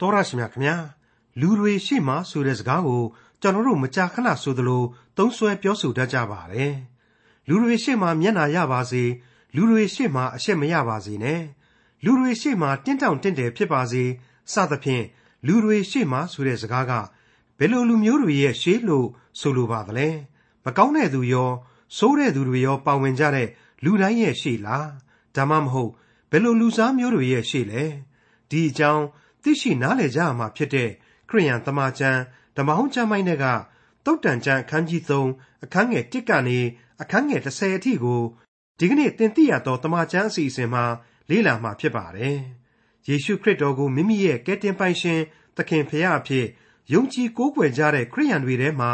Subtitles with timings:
[0.00, 0.76] တော်ရရှိမြခင်ဗျာ
[1.40, 3.02] လူတွေရှေ့မှာဆိုတဲ့စကားကို
[3.40, 4.82] ကျွန်တော်တို့မကြာခဏဆိုသလို
[5.16, 6.74] သုံးဆွဲပြောဆိုတတ်ကြပါတယ်
[7.48, 9.04] လူတွေရှေ့မှာမျက်နာရပါစေ
[9.56, 11.42] လူတွေရှေ့မှာအရှက်မရပါစေနဲ့
[12.04, 14.02] လူတွေရှေ့မှာတင်းတောင်တင်းတယ်ဖြစ်ပါစေ
[14.52, 15.04] စသဖြင့်
[15.46, 16.92] လူတွေရှေ့မှာဆိုတဲ့စကားက
[17.58, 19.06] ဘယ်လိုလူမျိုးတွေရဲ့ရှေ့လို့
[19.40, 20.08] ဆိုလိုပါသလဲ
[20.64, 21.50] မကောင်းတဲ့သူရော
[21.96, 23.48] ဆိုးတဲ့သူတွေရောပါဝင်ကြတဲ့
[23.84, 24.88] လူတိုင်းရဲ့ရှေ့လား
[25.36, 25.90] ဒါမှမဟုတ်
[26.30, 27.84] ဘယ်လိုလူစားမျိုးတွေရဲ့ရှေ့လဲ
[28.50, 29.04] ဒီအကြောင်း
[29.42, 30.90] သိရှိနားလည်ကြရမှာဖြစ်တဲ့
[31.28, 32.20] ခရိယန်တမန်ကျမ်း
[32.56, 33.46] ဓမ္မဟောင်းကျမ်းပိုင်းတွေက
[34.04, 36.58] တုတ်တန်ကျမ်းအခန်းကြီး3အခန်းငယ်1ကနေ
[37.02, 38.22] အခန်းငယ်30အထိကို
[38.78, 40.84] ဒီကနေ့သင်သိရသောတမန်ကျမ်းအစီအစဉ်မှာ
[41.30, 42.38] လေ့လာမှာဖြစ်ပါတယ်။
[43.08, 45.20] ယေရှုခရစ်တော်ကိုမိမိရဲ့ကယ်တင်ပိုင်ရှင်
[45.56, 46.46] သခင်ဖရာအဖြစ်
[46.92, 48.92] ယုံကြည်ကိုးကွယ်ကြတဲ့ခရိယန်တွေထဲမှာ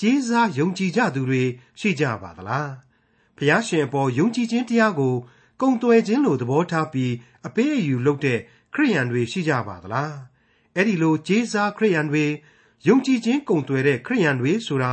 [0.00, 1.42] ကျေးဇာယုံကြည်ကြသူတွေ
[1.80, 2.68] ရှိကြပါသလား။
[3.36, 5.14] ဖရာရှင်အပေါ်ယုံကြည်ခြင်းတရားကို
[5.60, 7.12] ကုံသွဲခြင်းလိုသဘောထားပြီး
[7.46, 8.38] အပေးအယူလုပ်တဲ့
[8.74, 10.14] ခရိယန်တွေရှိကြပါသလား
[10.76, 12.24] အဲ့ဒီလိုဂျေဇာခရိယန်တွေ
[12.88, 14.92] ယုံကြည်ခြင်းကုန်သွယ်တဲ့ခရိယန်တွေဆိုတာ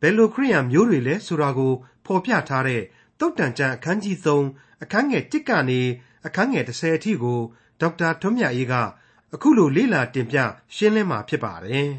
[0.00, 1.72] ဘယ်လိုခရိယန်မျိုးတွေလဲဆိုတာကို
[2.04, 2.82] ဖော်ပြထားတဲ့
[3.18, 5.80] တုတ်တန်ကျမ်းအခန်းကြီး3အခန်းငယ်1ကနေ
[6.26, 7.40] အခန်းငယ်30အထိကို
[7.80, 8.74] ဒေါက်တာထွန်းမြတ်အေးက
[9.34, 10.36] အခုလိုလေ့လာတင်ပြ
[10.74, 11.90] ရှင်းလင်းมาဖြစ်ပါတယ်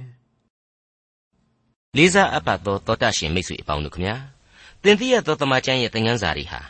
[1.97, 4.15] လေးစားအပ်ပါသောတောတရှင်မိတ်ဆွေအပေါင်းတို့ခမညာ
[4.83, 6.61] သင်သိရသောတမန်ကျမ်းရဲ့သင်ခန်းစာတွေဟာ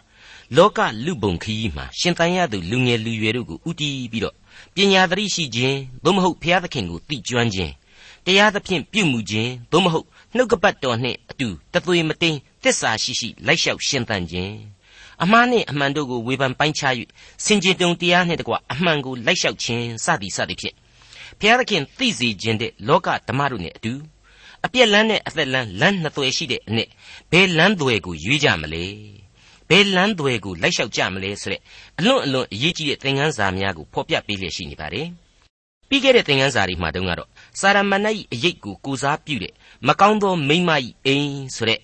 [0.58, 4.36] လောကလူပုံခရီးမှာရှင်တန်ရသူလူငယ်လူရွယ်တို့ကိုဥတီးပြီးတော့
[4.76, 7.72] ပညာသတိရှိခြင်းသို့မဟုတ်ဘုရားသခင်ကိုသိကျွမ်းခြင်း
[8.26, 10.06] တရားသဖြင့်ပြုမှုခြင်းသို့မဟုတ်
[10.36, 14.54] နှုတ်ကပတ်တော်နှင့်အတူတသွေမတိန်သစ္စာရှိရှိလိုက်လျှောက်ရှင်သန်ခြင်း
[15.24, 16.94] အမှားနှင့်အမှန်တို့ကိုဝေဖန်ပိုင်းခြား၍
[17.46, 20.76] စင်ကြင်တုံတရားနှင့်တကွအမှန်ကိုလိုက်လျှောက်ခြင်းစသည်စသည်ဖြင့်
[21.40, 23.94] ဘုရားသခင်သိစေခြင်းတဲ့လောကဓမ္မတို့နှင့်အတူ
[24.66, 26.90] အပြက်လန်းနဲ့အသက်လန်းလမ်းနှစ်သွယ်ရှိတဲ့အနက်
[27.32, 28.86] ဘယ်လမ်းသွယ်ကိုရွေးကြမလဲ
[29.70, 31.62] ဘယ်လမ်းသွယ်ကိုလိုက်လျှောက်ကြမလဲဆိုတဲ့
[32.00, 35.08] အလွန်အလွန်အရေးကြီးတဲ့သင်ခန်းစာများကိုဖော်ပြပေးလျက်ရှိနေပါတယ်။
[35.90, 39.54] ပြီးခဲ့တဲ့သင်ခန်းစာတွေမှာတုန်းကတော့စာရမဏေ၏အရေးကိုကိုစားပြုတဲ့
[39.88, 40.72] မကောင်းသောမိမ့်မ၏
[41.06, 41.82] အိမ်ဆိုတဲ့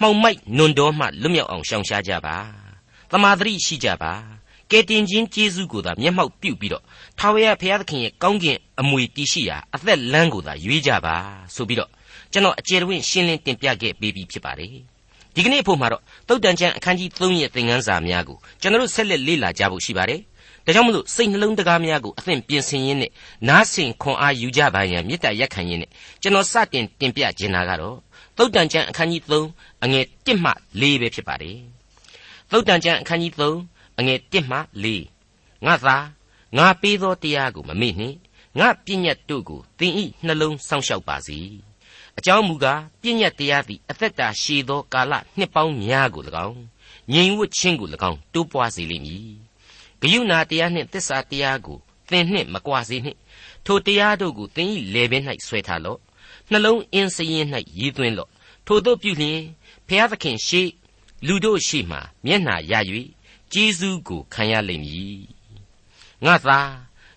[0.00, 2.36] မှောင်မိုက်နွန်တော်မှလွတ်မြောက်အောင်ရှောင်ရှားကြပါ။
[3.10, 4.12] တမာတိရှိကြပါ။
[4.70, 6.84] ကဲတင်ချင်းကျေးဇူးကိုသာမျက်မှောက်ပြုပြီးတော့
[7.18, 11.16] ထာဝရဘုရားသခင်ရဲ့ကောင်းကင်အမွေတည်ရှိရာအသက်လမ်းကိုသာရွေးကြပါ
[11.54, 11.90] ဆိုပြီးတော့
[12.32, 14.74] ကျွန်တော်အကျေတွင်ရှင်းလင်းတင်ပြခဲ့ပေးပြီးဖြစ်ပါတယ်။
[15.34, 20.20] ဒီကနေ့ဖို့မှာတော့တုတ်တန်ချမ်းအခန်းကြီး3ရဲ့သင်ခန်းစာများကိုကျွန်တော်တို့ဆက်လက်လေ့လာကြဖို့ရှိပါတယ်။
[20.66, 23.10] ဒါကြောင့်မလို့စိတ်နှလုံးတကားများကိုအသင်ပြင်ဆင်ရင်းနဲ့
[23.48, 25.90] နားဆင်ခွန်အားယူကြပါရန်မေတ္တာရက်ခံရင်းနဲ့
[26.22, 27.96] ကျွန်တော်စတင်တင်ပြခြင်းတာကတော့
[28.36, 31.56] တုတ်တန်ချမ်းအခန်းကြီး3အငယ်1မှ4ပဲဖြစ်ပါတယ်။
[32.50, 33.32] တုတ်တန်ချမ်းအခန်းကြီး
[33.66, 34.58] 3အငယ်1မှ
[35.10, 35.96] 4ငါသာ
[36.58, 38.16] ငါပေးသောတရားကိုမမေ့နှင့်
[38.58, 41.40] ငါပြည့်ညတ်တို့ကိုသင်ဤနှလုံးစောင့်ရှောက်ပါစေ။
[42.18, 46.60] အကြောင်းမူကားပြည့်ညတ်တရားသည်အသက်တာရှည်သောကာလနှစ်ပေါင်းများကို၎င်း
[47.12, 49.32] ငြိမ်ဝှက်ခြင်းကို၎င်းတိုးပွားစေလိမ့်မည်
[50.00, 51.78] ဂယုဏတရားနှင့်သစ္စာတရားကို
[52.10, 53.18] သင်နှင့်မကွာစေနှင့်
[53.66, 55.98] ထိုတရားတို့ကိုသင်၏လေပင်၌ဆွဲထားလော့
[56.50, 57.46] နှလုံးအင်းစရင်၌
[57.78, 58.30] ရည်သွင်းလော့
[58.66, 59.40] ထို့သောပြုလျင်
[59.88, 60.62] ဖျားသခင်ရှိ
[61.26, 62.72] လူတို့ရှိမှမျက်နှာရ၍
[63.52, 65.22] ကျေးဇူးကိုခံရလိမ့်မည်
[66.24, 66.58] ငါသာ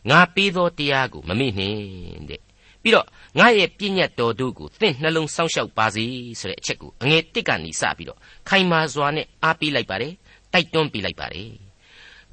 [0.10, 2.42] ငါပေးသောတရားကိုမမေ့နှင့်တဲ့
[2.84, 3.08] ပြီးတော့
[3.40, 6.06] ငါရဲ့ပြည့်ညတ်တော်တို့ကိုသင်နှလုံးစောင့်ရှောက်ပါစေ
[6.40, 10.14] ဆိုတဲ့အချက်ကိုအငယ်တစ်ကနေစပြီးတော့ခိုင်မာစွာနဲ့အားပေးလိုက်ပါတယ်
[10.54, 11.52] တိုက်တွန်းပေးလိုက်ပါတယ်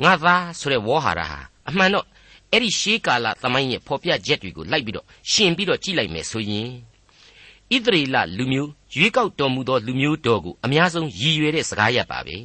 [0.02, 2.06] ငါသားဆိုတဲ့ဝေါ်ဟာရဟာအမှန်တော့
[2.52, 6.68] အဲ့ဒီရှေးကာလသမိုင်းရဲ့ဖော်ပြချက်တွေကိုလိုက်ပြီးတော့ရှင်ပြီးတော့ကြည့်လိုက်မယ်ဆိုရင်
[7.72, 12.36] ဣသရေလလူမျိုးရွေးကောက်တော်မူသောလူမျိုးတော်ကိုအများဆုံးရည်ရွယ်တဲ့စကားရပ်ပါပဲ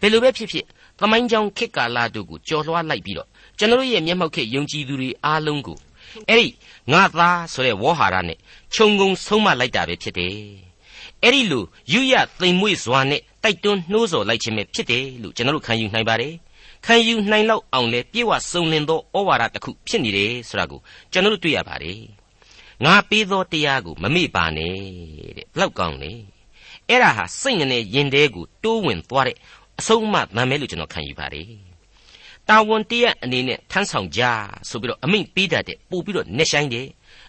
[0.00, 0.66] ဘယ်လိုပဲဖြစ်ဖြစ်
[0.98, 3.28] သမိုင်းကြောင်ခေတ်ကာလတို့ကိုကြော်လွှားလိုက်ပြီးတော့
[3.58, 5.78] ကျွန်တော်ရဲ့မျက်မှောက်ခေတ်ယုံကြည်သူတွေအားလုံးကို
[6.28, 6.48] အဲ့ဒီ
[6.92, 8.38] ငါသားဆိုတဲ့ဝေါ်ဟာရနဲ့
[8.74, 10.34] ခြုံငုံဆုံးမလိုက်တာပဲဖြစ်တယ်
[11.22, 16.34] အဲ့ဒီလိုယူရသိမ်မွေ့စွာနဲ့တိုက်တွန်းနှိုးဆော်လိုက်ခြင်းပဲဖြစ်တယ်လို့ကျွန်တော်တို့ခံယူနိုင်ပါတယ်
[16.86, 20.80] ခံယူနိုင်လောက်အောင်လဲပြေဝစုံလင်သောဩဝါဒတစ်ခုဖြစ်နေတယ်ဆိုတာကို
[21.12, 22.00] ကျွန်တော်တို့တွေ့ရပါတယ်
[22.84, 24.74] ငါပေးသောတရားကိုမမေ့ပါနဲ့
[25.36, 26.12] တဲ့ဘလောက်ကောင်းလဲ
[26.88, 29.36] အဲ့ဒါဟာစိတ်ငနဲ့ရင်တဲကိုတိုးဝင်သွားတဲ့
[29.78, 31.48] အဆုံးအမမှန်မဲလို့ကျွန်တော်ခံယူပါတယ်
[32.48, 34.22] တာဝန်တရက်အနေနဲ့ထမ်းဆောင်ကြ
[34.68, 36.86] ဆိုပြီးတော့အမိန့်ပေးတတ်တဲ့ပို့ပြီးတော့နှက်ဆိုင်တယ်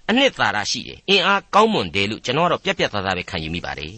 [0.10, 3.94] အနှစ်သာရရှိတယ်အင်အားကောင်းမွန်တယ်လို့ကျွန်တော်ကတော့ပြက်ပြက်သားသားပဲခံယူမိပါတယ်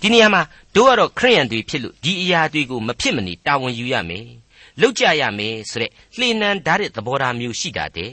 [0.00, 0.42] ဒီနေရာမှာ
[0.74, 4.26] တို့ကတော့ခရိယန်တွေဖြစ်လို့ဒီအရာတွေကိုမဖြစ်မနေတာဝန်ယူရမယ်
[4.80, 8.12] လောက်ကြရမယ်ဆိုတဲ့လှေနံဓာတ်တဲ့သဘောထားမျိုးရှိတာတဲ့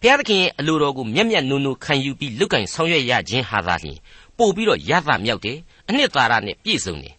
[0.00, 3.98] ဘုရားသခင်ရဲ့အလိုတော်ကိုမျက်မျက်နှုံနှုံခံယူပြီးလုတ်ကင်ဆောင်ရွက်ရခြင်းဟာသာလျှင်
[4.38, 5.58] ပို့ပြီးတော့ရသမြောက်တယ်
[5.88, 7.14] အနှစ်သာရနဲ့ပြည့်စုံတယ်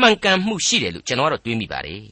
[0.00, 2.02] မှန်ကန်မှုရှိတယ်လို့ကျွန်တော်ကတော့တွေးမိပါတယ်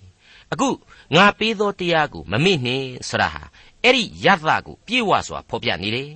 [0.53, 0.69] အခု
[1.15, 3.43] ငါပေးသောတရားကိုမမေ့နှင့်ဆရာဟာ
[3.85, 6.11] အဲ့ဒီယသကိုပြေဝစွာဖော်ပြနေတယ်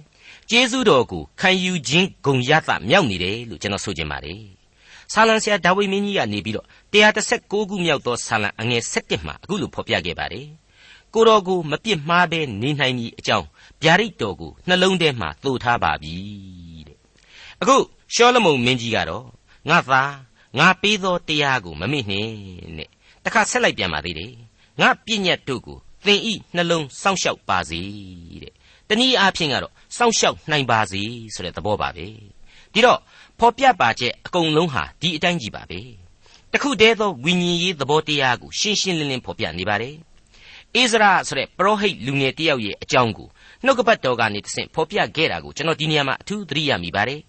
[0.50, 4.42] ကျေးဇူးတော်ကိုခံယူခြင်းဂုံယသမြောက်နေတယ်လို့ကျွန်တော်ဆိုချင်ပါတယ်
[5.12, 10.46] ဆာလံဆရာဒါဝိမင်းကြီးကနေပြီးတော့136ခုမြောက်သောဆာလံအငယ်7မှာအခုလိုဖော်ပြခဲ့ပါတယ်
[11.14, 13.46] ကိုတော်ကိုမပြစ်မှားဘဲနေနိုင်မည်အကြောင်း
[13.82, 16.14] ဗျာဒိတ်တော်ကိုနှလုံးထဲမှာသို့ထားပါပြီ
[16.88, 16.98] တဲ့
[17.60, 17.76] အခု
[18.14, 19.26] ရှောလမုန်မင်းကြီးကတော့
[19.68, 20.14] ငါသား
[20.58, 22.30] ငါပေးသောတရားကိုမမေ့နှင့်
[22.78, 22.90] တဲ့
[23.24, 24.32] တခါဆက်လိုက်ပြန်ပါသေးတယ်
[24.80, 27.80] ငါပြည့်ညတ်တို့ကိုသင်ဤနှလုံးစောင့်ရှောက်ပါစေ
[28.42, 28.52] တဲ့
[28.88, 31.02] တနည်းအားဖြင့်ကတော့စောင့်ရှောက်နိုင်ပါစေ
[31.34, 32.06] ဆိုတဲ့သဘောပါပဲ
[32.72, 33.00] ဒီတော့
[33.38, 35.80] ဖော်ပြပါချက်အကုန်လုံးဟာဒီအတိုင်းကြီးပါပဲ
[36.52, 39.94] တခုတည်းသောဝိညာဉ်ရေးသဘောတရားကိုရှင်းရှင်းလင်းလင်းဖော်ပြနေပါတယ်
[40.74, 43.28] အိဇရာဆိုတဲ့ပရောဟိတ်လူငယ်တယောက်ရဲ့အကြောင်းကို
[43.64, 47.20] နှုတ်ကပတ်တော်ကနေတဆင့်ဖော်ပြခဲ့တာကိုကျွန်တော်ဒီနေရာမှာအထူးသတိရမိပါတယ်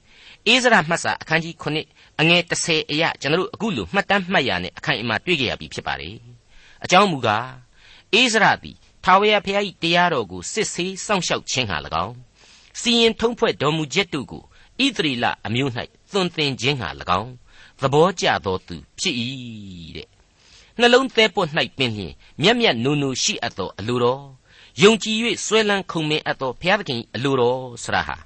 [0.48, 1.56] အိဇရာမှတ်စာအခန်းကြီး
[1.88, 6.16] 9အငယ်30အရာကျွန်တော်တို့အခုလိုမှတ်တမ်းမှတ်ရနဲ့အခိုင်အမာတွေ့ကြရပြီဖြစ်ပါတယ်
[6.84, 7.50] အကြောင်းမူကား
[8.14, 12.16] အိဇရာသည်ထာဝရဘုရား၏တရားတော်ကိုစစ်ဆေးစောင့်ရှောက်ခြင်းဟာ၎င်း
[12.80, 14.44] စီရင်ထုံးဖွဲ့တော်မူချက်တို့ကို
[14.86, 15.72] ဣသရေလအမျိုး၌
[16.12, 16.90] သွန်သင်ခြင်းဟာ၎
[17.20, 17.31] င်း
[17.81, 19.16] သဘောကျသောသူဖြစ်၏
[19.96, 20.08] တဲ့
[20.80, 24.24] နှလုံးသေးပွတ်၌ပင်လျင်မျက်မျက်နူနူရှိအပ်သောအလိုတော်
[24.82, 28.18] ယုံကြည်၍ဆွဲလန်းခုံမင်းအပ်သောဘုရားသခင်အလိုတော်ဆရာဟာ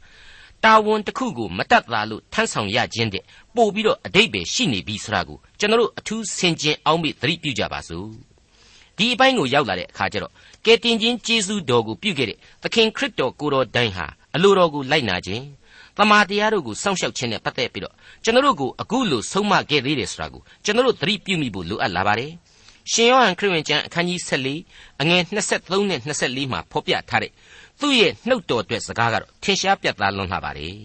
[0.63, 3.23] တာဝန်တစ်ခုကိုမတတ်တာလို့ထမ်းဆောင်ရခြင်းတဲ့
[3.55, 8.32] ပို့ပြီးတော့အတိတ်ပဲရှိနေပြီဆိုတာကိုကျွန်တော်တို့အထူးဆင်ခြင်အောင်မေ့သတိပြုကြပါစို့
[8.97, 10.31] ဒီအပိုင်းကိုရောက်လာတဲ့အခါကျတော့
[10.65, 14.05] ကယ်တင်ခြင်းကျေးဇူးတော်ကိုပြုခဲ့တဲ့သခင်ခရစ်တော်ကိုတော်တိုင်ဟာ
[14.35, 15.43] အလိုတော်ကိုလိုက်နာခြင်း
[15.97, 17.93] တမာတရားတို့ကိုစောင့်ရှောက်ခြင်းနဲ့ပတ်သက်ပြီးတော့
[18.23, 22.31] ကျွန်တော်တို့ကိုအခုလိုဆုံးမခဲ့သေးတယ်ဆိုတာကိုကျွန်တော်တို့သတိပြုမိဖို့လိုအပ်လာပါတယ်
[22.91, 27.31] ရှင်ယောဟန်ခရစ်ဝင်ကျမ်းအခန်းကြီး14အငယ်23နဲ့24မှာဖော်ပြထားတဲ့
[27.79, 30.75] သူ့ရဲ့နှုတ်တော်အတွက်စကားကတော့ထင်ရှားပြတ်သားလွန်းလှပါတယ်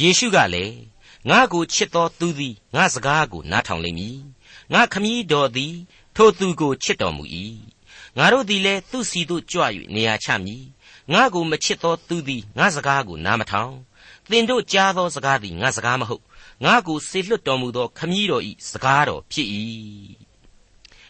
[0.00, 0.74] ယေရှုကလည်း
[1.30, 4.18] ငါကိုချစ်တော်သူသည်ငါစကားကိုနားထောင်လိမ့်မည်
[4.72, 5.74] ငါခမည်းတော်သည်
[6.20, 7.24] ထိုသူကိုချစ်တော်မူ၏
[8.18, 9.62] ငါတို့သည်လည်းသူ့စီသို့ကြွ၍
[9.94, 10.64] နေရာချမည်
[11.12, 13.74] ငါကိုမချစ်သောသူသည်ငါစကားကိုနားမထောင်
[14.30, 16.22] သင်တို့ကြားသောစကားသည်ငါစကားမဟုတ်
[16.64, 19.48] ငါကိုစေလွတ်တော်မူသောခမည်းတော်၏စကားတော်ဖြစ်၏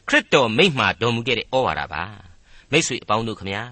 [0.08, 2.05] ခရစ်တော်မိန့်မှာတော်မူခဲ့တဲ့ဩဝါဒပါ
[2.70, 3.64] မိတ်ဆွေအပေါင်းတို့ခမညာ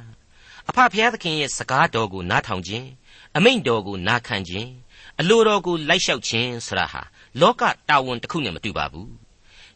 [0.69, 2.88] အဖဖျားသခင်ရဲ့စကားတော်ကိုနားထောင်ခြင်း
[3.37, 4.71] အမိန့်တော်ကိုနားခံခြင်း
[5.21, 7.03] အလိုတော်ကိုလိုက်လျှောက်ခြင်းဆရာဟာ
[7.41, 9.12] လောကတာဝန်တစ်ခုနဲ့မတူပါဘူး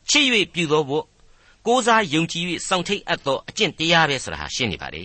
[0.09, 1.07] ချစ်၍ပြုသောဘို့
[1.71, 5.05] ကိုးစားယုံကြည်၍စောင့်ထိတ်အပ်သောအကျင့်တရားပဲဆိုတာဟာရှင်းနေပါလေ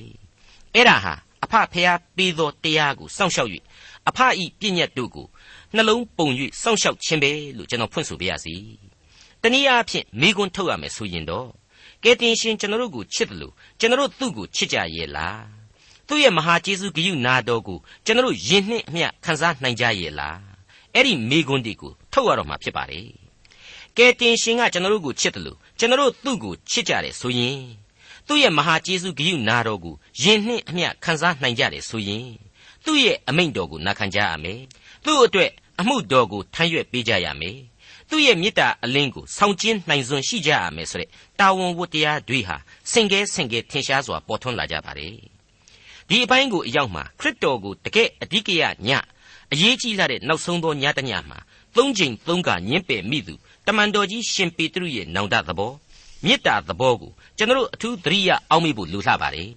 [0.74, 1.14] အဲ့ဒါဟာ
[1.44, 3.50] အဖဖျားပေးသောတရားကိုစောင့်ရှောက်၍
[4.10, 5.28] အဖဤပြည့်ညတ်တို့ကို
[5.76, 6.28] နှလုံးပုံ၍
[6.62, 8.56] စောင့်ရှောက်ခြင်းပဲလို့ကျွန်တော်ဖွင့်ဆိုပြရစီ
[9.42, 11.50] တနည်းအားဖြင့်မိကွန်းထုတ်ရမယ်ဆိုရင်တော့
[12.04, 15.44] ကဲတင်ရှင်ကျွန်တော်တို့ကိုချစ်တယ်လို့ကျွန်တော်တို့သူ့ကိုချစ်ကြရဲ့လား
[16.08, 20.40] သူ့ရဲ့မဟာကျေးဇူးဂရုနာတော်ကိုကျွန်တော်တို့ယဉ်နှင့်အမျှခံစားနိုင်ကြရဲ့လား
[20.94, 23.25] အဲ့ဒီမိကွန်းဒီကိုထုတ်ရတော့မှာဖြစ်ပါတယ်
[23.98, 27.60] ကဲတင်ရှင်ကကျွန်တော်တို့ကိုချစ်တယ်လို့ကျွန်တော်တို့သူ့ကိုချစ်ကြတယ်ဆိုရင်
[28.28, 32.28] သူ့ရဲ့မဟာကျေးဇူးဂရုနာတော်ကိုယဉ်နှင့်အမျှခံစားနိုင်ကြတယ်ဆိုရင်
[32.86, 34.62] သူ့ရဲ့အမိန့်တော်ကိုနာခံကြရမယ်
[35.06, 37.58] သူ့အတွက်အမှုတော်ကိုထမ်းရွက်ပေးကြရမယ်
[38.10, 41.10] သူ့ရဲ့မေတ္တာအလင်းကိုဆောင်ကျင်းနိုင်စွမ်းရှိကြရမယ်ဆိုတဲ့
[41.40, 42.56] တာဝန်ဝတ္တရားတွေဟာ
[42.92, 45.16] စင်ကဲစင်ကဲထင်ရှားစွာပေါ်ထွန်းလာကြပါတယ်
[46.10, 48.90] ဒီအပိုင်းကိုအရောက်မှာခရစ်တော်ကိုတကယ်အဓိကရည
[49.54, 51.40] အရေးကြီးလာတဲ့နောက်ဆုံးသောညတညမှာ
[51.76, 53.36] သုံးချိန်သုံးကညင်းပယ်မိသူ
[53.66, 55.72] တမန်တော်ကြီးရှင်ပေတရုရဲ့နောင်တသဘော
[56.26, 59.50] မေတ္တာသဘောကိုကျွန်တော်အထူးသတိရအောင်မိဖို့လိုလှပါတယ်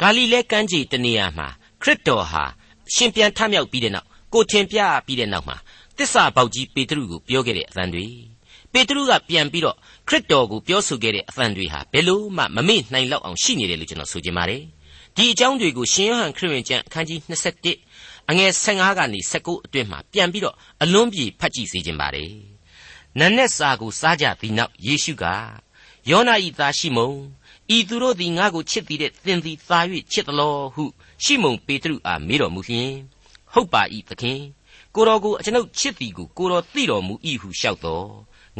[0.00, 1.48] ဂါလိလဲကမ်းခြေတနေရာမှာ
[1.82, 2.44] ခရစ်တော်ဟာ
[2.94, 5.56] ရှင်ပြန်ထမြောက်ပြီးတဲ့နောက်ကိုထင်ပြပြီးတဲ့နောက်မှာ
[5.98, 8.06] တစ္ဆာပေါက်ကြီးပေတရုကိုပြောခဲ့တဲ့အသံတွေ
[8.72, 9.76] ပေတရုကပြန်ပြီးတော့
[10.08, 14.62] ခရစ်တော်ကိုပြောဆိုခဲ့တဲ့အသံတွေဟာဘယ်လို့မှမမေ့နိုင်လောက်အောင်ရှိနေတယ်လို့ကျွန်တော်ဆိုချင်ပါတယ်
[15.16, 17.20] ဒီအကြောင်းတွေကိုရှင်ယောဟန်ခရစ်ဝင်ကျမ်းအခန်းကြီး
[17.74, 22.53] 21အငယ်15ကနေ19အတွင်းမှာပြန်ပြီးတော့အလွန်ပြေဖတ်ကြည့်စေခြင်းပါတယ်
[23.18, 25.24] နန်းနဲ့စာကိုစားကြသည်နောက်ယေရှုက
[26.10, 27.16] ယောနာဤသားရှိမုန်
[27.76, 29.78] ဤသူတို့သည်ငါ့ကိုချစ်သည်တဲ့သင်သည်သာ၍
[30.12, 30.84] ချစ်သလောဟု
[31.24, 32.92] ရှိမုန်ပေတရုအားမေးတော်မူလျင်
[33.52, 34.40] ဟုတ်ပါ၏သခင်
[34.94, 38.08] ကိုတော်ကိုအကျွန်ုပ်ချစ်သည်ကိုကိုတော်သိတော်မူ၏ဟုလျှောက်တော်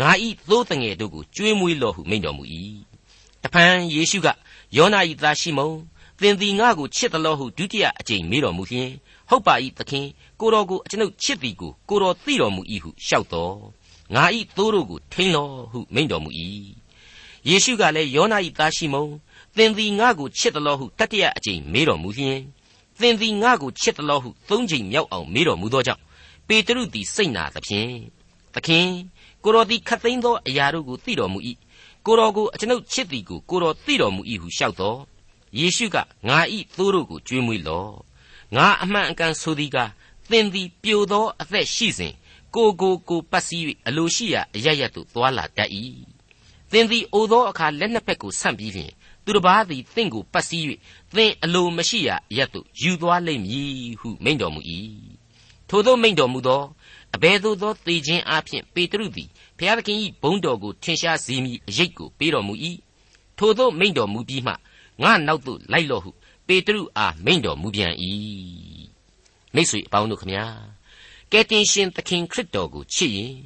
[0.00, 2.44] ငါဤသိုးတငယ်တို့ကိုကြွေးမွေးလော့ဟုမိန့်တော်မူ၏
[3.42, 4.28] တပန်ယေရှုက
[4.76, 5.76] ယောနာ၏သားရှိမုန်
[6.20, 8.90] သင်သည်ငါကိုချစ်သလောဟုဒုတိယအကြိမ်မေးတော်မူလျင်
[9.30, 10.06] ဟုတ်ပါ၏သခင်
[10.40, 13.56] ကိုတော်ကိုအကျွန်ုပ်ချစ်သည်ကိုကိုတော်သိတော်မူ၏ဟုလျှောက်တော်
[14.12, 16.30] ငါဤသိုးတို့ကိုထိန်လောဟုမိန့်တော်မူ၏
[17.48, 19.10] ယေရှုကလည်းယောနာ၏သားရှိမုန်
[19.56, 22.38] သင်သည်ငါကိုချစ်သလောဟုတတိယအကြိမ်မေးတော်မူလျင်
[23.00, 26.02] သင်သည်ငါကိုချစ်သလောဟုသုံးကြိမ်မြောက်အောင်မေးတော်မူသောကြောင့်
[26.48, 27.92] ပေတရုသည်စိတ်နာသဖြင့်
[28.54, 28.88] သခင်
[29.44, 31.38] ကိုတော်သည်ခတ်သိမ်းသောအရာတို့ကိုသိတော်မူ၏
[32.06, 34.98] ကိုတော်ကိုအကျွန်ုပ်ချစ်သည်ကိုကိုတော်သိတော်မူ၏ဟုလျှောက်တော်
[35.58, 35.96] ယေရှုက
[36.28, 37.90] ငါဤသိုးတို့ကိုကျွေးမွေးလော့
[38.56, 39.78] ငါအမှန်အကန်ဆိုသည်က
[40.30, 42.12] သင်သည်ပြိုသောအသက်ရှိစဉ်
[42.54, 45.70] ကိုကိုကိုပတ်စည်း၍အလိုရှိရာအရရသို့သွာလာတတ်၏
[46.70, 48.92] သင်သည်အိုသောအခါလက်နှစ်ဖက်ကိုဆန့်ပြီးလျှင်
[49.24, 50.64] သူတစ်ပါးသည်သင်ကိုပတ်စည်း၍
[51.14, 54.60] သင်အလိုမရှိရာအရသို့ယူသွားလိမ့်မည်ဟုမိန့်တော်မူ၏
[55.68, 56.62] ထို့သောမိန့်တော်မူသော
[57.14, 62.54] အဘယ်သို့သောသေခြင်းအပြင်ပေတရုသည်ဘုရားသခင်၏ဘုန်းတော်ကိုထင်ရှားစေမည်အရေးကိုပေးတော်မူ၏
[63.38, 64.52] ထို့သောမိန့်တော်မူပြီးမှ
[65.02, 66.10] ငါနောက်သို့လိုက်လော့ဟု
[66.46, 67.92] ပေတရုအားမိန့်တော်မူပြန်၏
[69.54, 70.44] မိတ်ဆွေအပေါင်းတို့ခမညာ
[71.32, 73.36] ကယ်တင်ရှင်သခင်ခရစ်တော်ကိုချစ်ရင်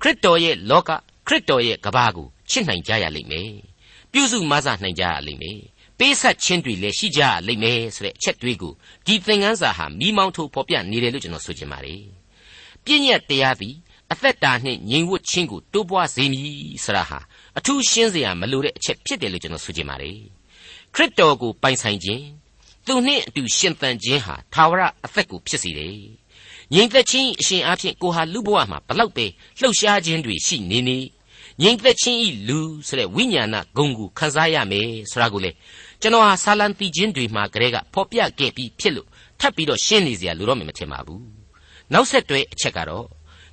[0.00, 0.90] ခရစ်တော်ရဲ့လောက
[1.26, 3.52] ခရစ်တော်ရဲ့ကဘာကိုချစ်နိုင်ကြရလိမ့်မယ်
[4.12, 5.60] ပြုစုမဆနိုင်ကြရလိမ့်မယ်
[5.98, 8.72] ပေးဆက်ခြင်းတွေလည်းရှိကြရလိမ့်မယ်ဆိုတဲ့အချက်တွေးကို
[9.06, 12.02] ဒီသင်ခန်းစာဟာမိမောင်းထိုးဖော်ပြနေတယ်လို့ကျွန်တော်ဆိုချင်ပါတယ်
[12.84, 13.74] ပြည့်ညက်တရားသည်
[14.12, 16.50] အသက်တာနှင့်ငြိမ်ဝတ်ခြင်းကိုတိုးပွားစေမည်
[16.84, 17.18] ဆရာဟာ
[17.58, 20.18] အထူးရှင်းစရာမလိုတဲ့အချက်ဖြစ်တယ်လို့ကျွန်တော်ဆိုချင်ပါတယ်
[20.94, 22.24] ခရစ်တော်ကိုပိုင်ဆိုင်ခြင်း
[22.86, 25.96] သူနှင့်အတူရှင်သန်ခြင်းဟာသာဝရအသက်ကိုဖြစ်စေတယ်
[26.74, 29.26] ငြိမ်သက်ခြင်းအရှင်အဖြစ်ကိုဟာလူဘဝမှာဘလောက်ပဲ
[29.60, 30.98] လှုပ်ရှားခြင်းတွေရှိနေနေ
[31.62, 35.50] ငြိမ်သက်ခြင်းဤလူဆိုတဲ့ဝိညာဏဂုံကိုခန်းစားရမယ်ဆိုတာကိုလေ
[36.00, 39.08] ကျွန်တော်ဟာဆာလံတီချင်းတွေမှာကလေးကဖော်ပြခဲ့ပြီးဖြစ်လို့
[39.40, 41.26] ထပ်ပြီးတော့ရှင်းနေစရာလိုတော့မှမထင်ပါဘူး
[41.92, 43.06] နောက်ဆက်တွဲအချက်ကတော့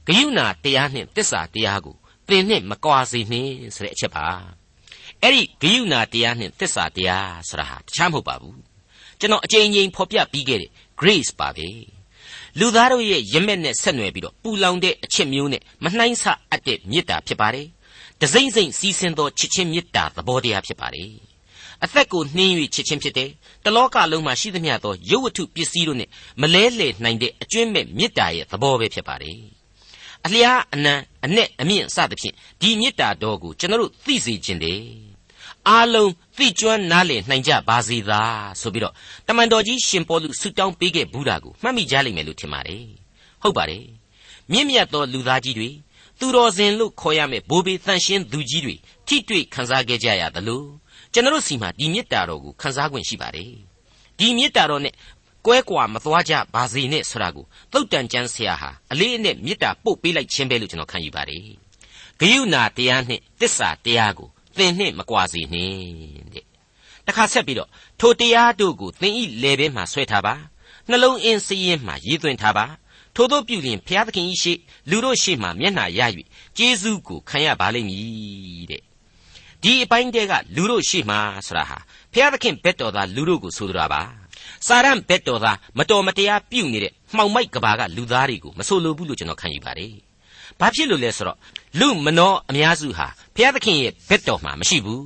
[0.07, 1.95] ဂယုဏတရားနှင့်တစ္ဆာတရားကို
[2.27, 4.25] သင်နှင့်မကွာစေနှင့်ဆိုတဲ့အချက်ပါ
[5.21, 8.59] အဲ့ဒီဂယုဏတရားနှင့်တစ္ဆာတရားဆိုတာဟာတခြားမဟုတ်ပါဘူး
[9.19, 11.67] ကျွန်တော်အကြိမ်ကြိမ်ဖော်ပြပြီးခဲ့တဲ့ grace ပါပဲ
[12.59, 17.67] လူသားတို့ရဲ့ရမက်နဲ့ဆက်နွယ်ပြီးတော့ပူလောင်တဲ့အချက်မျိုးနဲ့မနှိုင်းဆအပ်တဲ့မေတ္တာဖြစ်ပါတယ်။
[18.21, 21.11] တစိမ့်စိမ့်စီးဆင်းသောချစ်ချင်းမေတ္တာသဘောတရားဖြစ်ပါတယ်။
[21.83, 23.29] အသက်ကိုနှင်း၍ချစ်ချင်းဖြစ်တယ်။
[23.63, 26.09] တလောကလုံးမှာရှိသမျှသောရုပ်ဝတ္ထုပစ္စည်းတို့နဲ့
[26.41, 29.39] မလဲလှယ်နိုင်တဲ့အကျွင့်မဲ့မေတ္တာရဲ့သဘောပဲဖြစ်ပါတယ်။
[30.25, 30.93] အလျားအနံ
[31.25, 34.81] အ내အမြင့်စသဖြင့်ဒီမေတ္တာတော်ကိုကျွန်တော်တို့သိစေခြင်းတယ်။
[35.69, 38.21] အားလုံးသိကျွမ်းနားလည်နိုင်ကြပါစေသာ
[38.61, 38.93] ဆိုပြီးတော့
[39.27, 42.85] တမန်တော်ကြီးရှင်ပေါလုဆုတောင်းပေးခဲ့ဘူးတာကိုမှတ်မိကြလိမ့်မယ်လို့ထင်ပါတယ်
[43.41, 43.85] ဟုတ်ပါတယ်
[44.51, 45.69] မြင့်မြတ်သောလူသားကြီးတွေ
[46.19, 48.75] သူတော်စင်လို့ခေါ်ရမယ့်ဘိုးဘေးတန်ရှင်းသူကြီးတွေ
[49.07, 50.63] ထိတွေ့ခံစားခဲ့ကြရသလို
[51.13, 53.51] ကျွန်တော်စီမှာဒီမေတ္တာတော်ကိုခံစား권ရှိပါတယ်
[54.17, 54.93] ဒီမေတ္တာတော်နဲ့
[55.45, 61.45] ကွဲကွာမသွားကြပါစေနဲ့ဆိုတာကိုသုတ်တန်ကျမ်းဆရာဟာအလေးအနက်မေတ္တာပို့ပေးလိုက်ခြင်းပဲလို့ကျွန်တော်ခံယူပါတယ်
[62.19, 66.45] ဂယုဏတရားနဲ့တစ္ဆာတရားကို သင်နှင့်မကွာစေနှင့်တဲ့
[67.07, 67.69] တခါဆက်ပြီးတော့
[67.99, 70.33] ထိုတရားတို့ကိုသင်ဤလေဘဲမှာဆွဲထားပါ
[70.89, 72.65] နှလုံးအင်းစည်ရင်မှာရည်သွင်းထားပါ
[73.15, 74.53] ထို့သောပြုလျင်ဘုရားသခင်ဤရှိ
[74.89, 75.99] လူတို့ရှိမှမျက်နှာရ၍
[76.57, 78.81] ကျေးဇူးကိုခံရပါလိမ့်မည်တဲ့
[79.63, 81.77] ဒီအပိုင်းတဲကလူတို့ရှိမှဆိုတာဟာ
[82.13, 84.01] ဘုရားသခင်ဘက်တော်သားလူတို့ကိုဆိုလိုတာပါ
[84.67, 89.93] စာရန်ဘက်တော်သားမတော်မတရားပြုနေတဲ့မှောင်မိုက်ကဘာကလူသားတွေကိုမဆိုလိုဘူးလို့ကျွန်တော်ခံယူပါတယ်
[90.59, 91.37] ဘာဖြစ်လို့လဲဆိုတော့
[91.79, 95.05] လူမနောအများစုဟာဘုရားသခင်ရဲ့ဘက်တော်မှာမရှိဘူး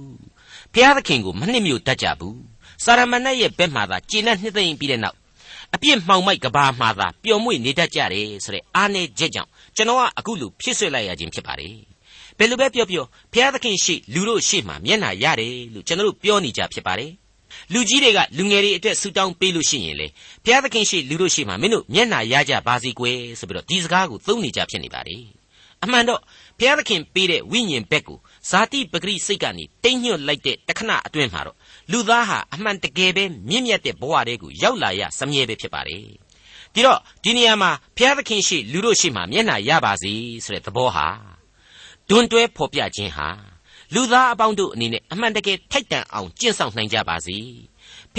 [0.73, 2.39] ဘုရားသခင်ကိုမနှစ်မြို့တတ်ကြဘူး
[2.83, 5.17] စာရမဏေရဲ့ဘက်မှာသာကျင့်တဲ့နှစ်သိမ့်ပြီးတဲ့နောက်
[5.73, 11.75] အပြစ်မှောင်မိုက်ကဘာမှာသာပျော်မွေ့နေတတ်ကြတယ်ဆိုတဲ့အားနည်းချက်ကြောင့်ကျွန်တော်ကအခုလိုဖြစ်ဆွလိုက်ရခြင်းဖြစ်ပါတယ်
[12.37, 17.11] ဘယ်လိုပဲပြောပြောဘုရားသခင်ရှိလူတို့ရှိမှမျက်နှာရတယ်လို့ကျွန်တော်တို့ပြောနေကြဖြစ်ပါတယ်
[17.73, 20.07] လူကြီးတွေကလူငယ်တွေအတွက်ဆူတောင်းပေးလို့ရှိရင်လေ
[20.43, 25.23] ဘုရားသခင်ရှိလူတို့ရှိမှမင်းတို့မျက်နှာရကြပါစေကွယ်ဆိုပြီးတော့ဒီစကားကိုသုံးနေကြဖြစ်နေပါတယ်
[25.83, 26.21] အမှန်တော့
[26.59, 31.57] ဘုရားသခင်ပေးတဲ့ဝိညာဉ်ဘက်ကိုဇာတိပဂရိစိတ်ကနေတိမ်ညွတ်လိုက်တဲ့တခဏအတွင်းမှာတော့
[31.91, 36.03] လူသားဟာအမှန်တကယ်ပဲမြင့်မြတ်တဲ့ဘဝတွေကိုရောက်လာရစမြဲပဲဖြစ်ပါတယ်
[36.73, 40.13] ဒီတော့ဒီနေရာမှာဘုရားသခင်ရှိလူတို့ရှိမှမျက်နှာရပါစေ
[40.43, 41.07] ဆိုတဲ့သဘောဟာ
[42.09, 43.27] တွန်းတွဲဖော်ပြခြင်းဟာ
[43.93, 47.37] လူသားအပေါင်းတို့အနေနဲ့အမှန်တကယ်ထိုက်တန်အောင်ကျင့်ဆောင်နိုင်ကြပါစေ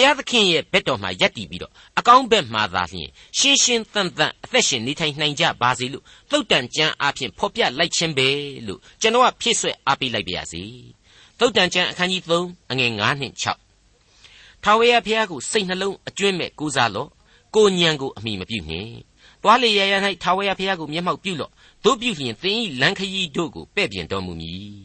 [0.01, 8.29] ဘုရားသခင်ရဲ့ဘက်တော်မှာယက်တည်ပြီးတော့အကောင်းဘက်မှာသာလျှင်ရှင်းရှင်းသန့်သန့်အသက်ရှင်နေထိုင်နိုင်ကြပါစေလို့သုတ်တန်ကျမ်းအားဖြင့်ဖော်ပြလိုက်ခြင်းပဲ
[8.67, 10.63] လို့ကျွန်တော်ကဖြည့်ဆွဲအားပေးလိုက်ပါရစေ
[11.39, 13.35] သုတ်တန်ကျမ်းအခန်းကြီး3အငယ်9နှင့်
[14.03, 17.09] 6ထာဝရဘုရားကိုစိတ်နှလုံးအကျွင့်မဲ့ကိုးစားလော့
[17.55, 18.93] ကိုညံကိုအမိမပြုနှင့်
[19.43, 21.53] တွားလေရရ၌ထာဝရဘုရားကိုမျက်မှောက်ပြုလော့
[21.85, 24.85] တို့ပြုလျင်သင်၏လမ်းခရီးတို့ကိုပဲ့ပြင်တော်မူမည်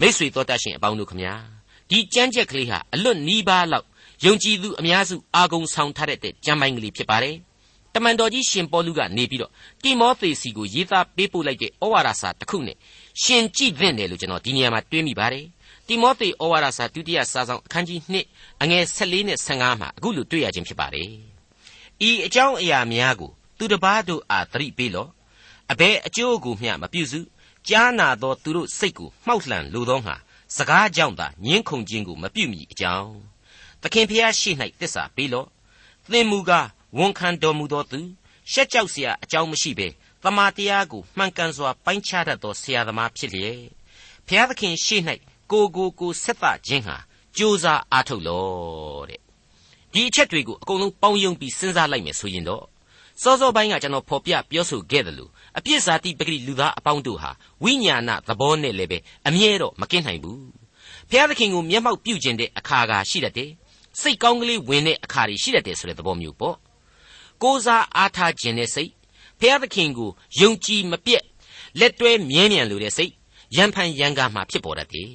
[0.00, 1.34] မိษွေတော်တတ်ရှင်အပေါင်းတို့ခမညာ
[1.90, 3.86] ဒီကြမ်းကြက်ကလေးဟာအလွတ်နီးပါးလောက်
[4.24, 7.36] ယုံကြည်သူအများစုအာဂုံဆောင်ထားတဲ့ကြမ်းပိုင်းကလေးဖြစ်ပါတယ်
[7.94, 9.52] တမန်တော်ကြီးရှင်ပေါလုကနေပြီးတော့
[9.82, 12.76] တိမောသေစီကိုရေးသားပေးပို့လိုက်တဲ့ဩဝါဒစာတစ်ခုနဲ့
[13.22, 15.44] ရှင်ကြည့်သင့်တယ်လို့ကျွန်တော်ဒီနေရာမှာတွေးမိပါတယ်
[15.88, 18.00] တိမောသေဩဝါဒစာဒုတိယစာဆောင်အခန်းကြီး
[18.32, 21.08] 2အငယ်14နဲ့15မှာအခုလိုတွေ့ရခြင်းဖြစ်ပါတယ်
[22.08, 25.10] ဤအကြောင်းအရာများကိုသူတစ်ပါးတို့အားသတိပေးလော့
[25.72, 27.20] အဘဲအကျိုးကိုမျှမပြုစု
[27.68, 30.16] ကြားနာသောသူတို့စိတ်ကိုမှောက်လှန်လိုသောငါ
[30.56, 33.33] စကားကြောင့်သာညှင်းခုန်ခြင်းကိုမပြုမိအကြောင်း
[33.83, 34.51] သခင်ဖျားရှိ၌
[34.81, 35.47] တစ္ဆာပေးလော့
[36.11, 37.99] သင်မူကားဝန်ခံတော်မူသောသူ
[38.51, 39.87] ရှက်ကြောက်เสียအကြောင်းမရှိဘဲ
[40.23, 43.61] တမာတရားကိုမှန်ကန်စွာပိုင်းခြားတတ်သောဆရာသမားဖြစ်လျက်
[44.27, 44.97] ဖျားသခင်ရှိ၌
[45.51, 46.97] ကိုကိုကိုဆက်သခြင်းဟာ
[47.37, 49.21] ကြိုးစားအားထုတ်လော့တဲ့
[49.93, 52.65] ဒီအချက်တွေကိုအကုန်လုံးပေါင်းယုံပြီးစဉ်းစားလိုက်မယ်ဆိုရင်တော့
[53.21, 57.31] စောစောပိုင်းကကျွန်တော်ဖော်ပြပြောဆိုခဲ့တယ်လို့အပြစ်စားတိပဂရိလူသားအပေါင်းတို့ဟာ
[57.63, 60.43] ဝိညာဏသဘောနဲ့လည်းပဲအမြဲတော့မကင်းနိုင်ဘူး
[61.09, 63.51] ဖျားသခင်ကိုမျက်မှောက်ပြုခြင်းတဲ့အခါကရှိတတ်တယ်
[64.00, 66.56] စိတ်ကောင်းကလေးဝင်တဲ့အခါတွေရှိတတ်တယ်ဆိုတဲ့သဘောမျိုးပေါ့
[67.42, 68.90] ကိုးစားအားထားခြင်းတဲ့စိတ်
[69.40, 70.10] ဖျားသခင်ကို
[70.40, 71.24] ယုံကြည်မပြတ်
[71.80, 73.12] လက်တွဲမြဲမြံလို့တဲ့စိတ်
[73.56, 75.10] ရံဖန်ရံကားမှဖြစ်ပေါ်တတ်တယ်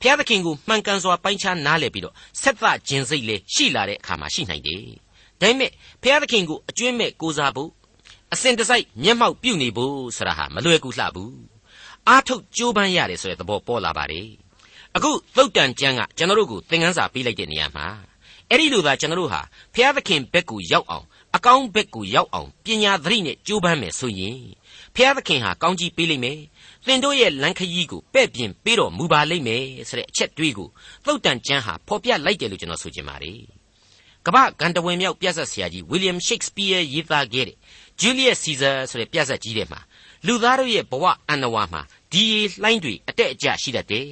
[0.00, 4.82] ဘုရားသခင်ကိုမှန်ကန်စွာပိုင်းခြားနားလည်ပြီးတော့ဆက်သခြင်းစိတ်လေးရှိလာတဲ့အခါမှာရှိနိုင်တယ်။
[5.40, 5.70] ဒါပေမဲ့
[6.02, 7.70] ဘုရားသခင်ကိုအကျွင့်မဲ့ကိုးစားဖို့
[8.32, 11.32] အစဉ်တစိုက်မျက်မှောက်ပြုနေဖို့ဆိုတာဟာမလွယ်ကူလှဘူး။
[12.08, 14.28] အားထုတ်ကြိုးပမ်းရတယ်ဆိုတဲ့သဘောပေါ်လာပါတယ်။
[14.96, 17.86] အခုသုတ်တန်ကျမ်းကကျွန်တော်တို့ကိုသင်ခန်းစာပေးလိုက်တဲ့နေရာမှာ
[18.50, 19.40] အဲ့ဒီလိုသာကျွန်တော်တို့ဟာ
[19.74, 21.04] ဘုရားသခင်ဘက်ကိုရောက်အောင်
[21.36, 24.38] အကောင်းဘက်ကိုရောက်အောင်ပညာသတိနဲ့ကြိုးပမ်းမယ်ဆိုရင်
[24.94, 26.38] ဖျားသခင်ဟာကောင်းကြီးပေးလိမ့်မယ်
[26.86, 30.68] သင်တို့ရဲ့လမ်းခရီးကိုပဲ့ပြင်ပေးတော်မူပါလိမ့်မယ်ဆိုတဲ့အချက်တွေးကို
[31.04, 33.40] သုတ်တန်ကျမ်းဟာဖော်ပြလိုက်တယ်လို့ကျွန်တော်ဆိုချင်ပါတယ်
[34.26, 37.56] ကမ္ဘာဂန်တဝင်မြောက်ပြဆက်ဆရာကြီးဝီလျံရှိတ်စပီးယားရေးသားခဲ့တဲ့
[38.00, 39.80] ဂျူလီယက်စီဇာဆိုတဲ့ပြဆက်ကြီးထဲမှာ
[40.26, 42.24] လူသားတို့ရဲ့ဘဝအန္တဝါမှာဒီ
[42.62, 44.08] လှိုင်းတွေအတက်အကျရှိတတ်တယ်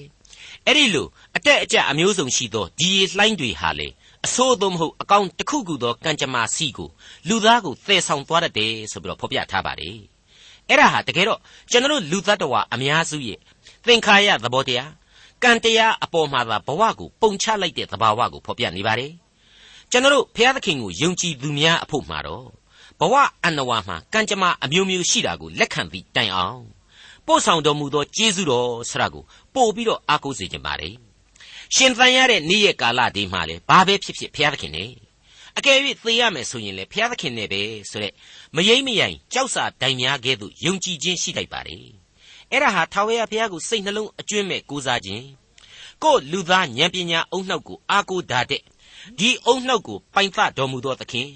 [0.67, 3.89] အဲ့ဒီလိုအတက်အကျအမျိုးစုံရှိသောဒီလှိုင်းတွေဟာလေ
[4.25, 6.91] အဆိုးသို့မဟုတ်အကောင်တစ်ခုခုသောကံကြမ္မာစီကို
[7.29, 9.99] လူသားကိုသယ်ဆောင်သွားတတ်တယ်ဆိုပြီးတော့ဖော်ပြထားပါတယ်
[10.69, 11.41] အဲ့ဒါဟာတကယ်တော့
[11.71, 13.39] ကျွန်တော်လူသတ္တဝါအများစုရဲ့
[13.87, 14.91] သင်္ခါရသဘောတရား
[15.43, 19.13] ကံတရားအပေါ်မှာသာဘဝကိုပုံချလိုက်တဲ့သဘာဝကိုဖော်ပြနေပါတယ်
[19.91, 22.47] ကျွန်တော်ဘုရားသခင်ကိုယုံကြည်သူများအဖို့မှာတော့
[23.01, 26.63] ဘဝအန္တဝါမှာကံကြမ္မာအမျိုးမျိုးရှိတာကိုလက်ခံပြီးတိုင်အောင်
[27.27, 30.95] ပို့ဆောင်တော်မူသောကျေးဇူးတော်ဆရာကိုပို့ပြီးတော့အားကိုးစေခြင်းပါတယ်
[31.75, 34.91] ရှင်သန်ရတဲ့နေ့ရက်ကာလဒီမှာလေဘာပဲဖြစ်ဖြစ်ဘုရားသခင်နဲ့
[35.59, 38.13] အကယ်၍သေရမယ်ဆိုရင်လေဘုရားသခင်နဲ့ပဲဆိုတဲ့
[38.57, 41.77] မယိမ့်မယိုင်ကြောက်စာတိုင်များကဲ့သို့ယုံကြည်ခြင်းရှိလိုက်ပါလေ
[42.51, 45.25] အဲ့ဒါဟာထာဝရဘုရားကိုစိတ်နှလုံးအကျွမ်းမဲ့ကိုးစားခြင်း
[46.03, 48.63] ကိုလူသားဉာဏ်ပညာအုံနှောက်ကိုအားကိုးတာတဲ့
[49.19, 51.29] ဒီအုံနှောက်ကိုပိုင်သတော်မူသောသခင်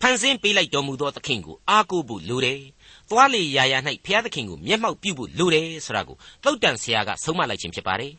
[0.00, 2.60] ဖန်ဆင်းပေးလိုက်တော်မူသောသခင်ကိုအားကိုးဖို့လိုတယ်
[3.10, 8.12] သွားလေရာရာ၌ဘုရားသခင်ကိုမျက်မှောက်ပြုဖို့လိုတယ်ဆိုတာကိုသုတ်တန်ဆရာကဆုံးမလိုက်ခြင်းဖြစ်ပါတယ်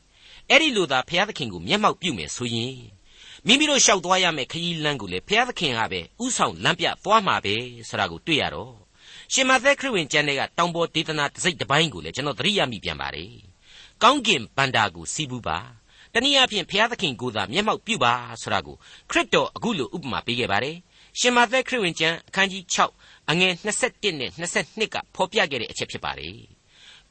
[0.50, 2.75] အဲ့ဒီလိုသာဘုရားသခင်ကိုမျက်မှောက်ပြုမယ်ဆိုရင်
[3.48, 7.56] မိမိတို့လျှောက်သွားရမယ့်ခရီးလမ်းကိုလေဘုရားသခင်ဟာပဲဥဆောင်လမ်းပြသွားမှာပဲ
[7.90, 8.74] ဆိုတာကိုတွေ့ရတော့
[9.34, 13.34] ရှင်မသက်ခရစ်ဝင်ကျမ်းတွေကတောင်ပေါ်ဒေသနာတစ်စိတ်တစ်ပိုင်းကိုလေကျွန်တော်သတိရမိပြန်ပါတယ်
[14.04, 15.58] ကောင်းကင်ဘန္တာကိုစီးပူးပါ
[16.14, 18.75] တနည်းအားဖြင့်ဘုရားသခင်ကိုသာမျက်မှောက်ပြုပါဆိုတာကို
[19.12, 20.78] ခရစ်တော်အခုလိုဥပမာပေးခဲ့ပါတယ်
[21.20, 22.64] ရှင်မသက်ခရစ်ဝင်ကျမ်းအခန်းကြီး
[22.98, 26.38] 6အငယ်21နဲ့22ကဖော်ပြခဲ့တဲ့အချက်ဖြစ်ပါတယ်